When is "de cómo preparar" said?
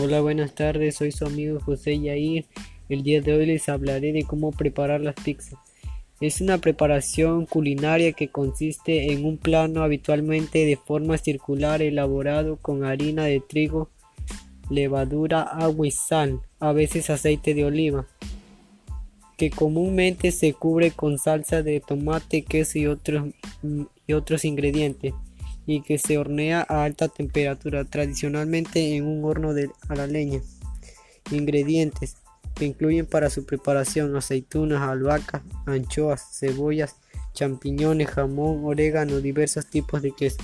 4.12-5.00